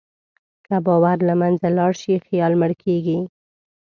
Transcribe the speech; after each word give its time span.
که 0.65 0.75
باور 0.85 1.17
له 1.27 1.33
منځه 1.41 1.67
لاړ 1.77 1.93
شي، 2.01 2.13
خیال 2.27 2.53
مړ 2.61 2.71
کېږي. 2.83 3.19